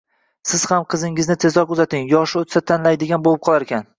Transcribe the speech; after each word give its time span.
Siz 0.51 0.63
ham 0.71 0.85
qizingizni 0.93 1.35
tezroq 1.43 1.75
uzating, 1.77 2.09
yoshi 2.15 2.41
o`tsa 2.45 2.65
tanlaydigan 2.73 3.25
bo`lib 3.29 3.47
qolarkan 3.49 3.89